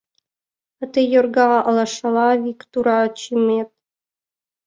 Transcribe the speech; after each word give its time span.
А 0.81 0.83
тый 0.91 1.05
йорга 1.13 1.47
алашала 1.67 2.29
вик 2.43 2.59
тура 2.71 2.99
чымет. 3.19 3.69